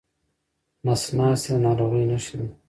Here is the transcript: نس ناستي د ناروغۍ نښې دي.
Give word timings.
نس 0.85 1.03
ناستي 1.17 1.49
د 1.53 1.55
ناروغۍ 1.65 2.03
نښې 2.11 2.35
دي. 2.39 2.47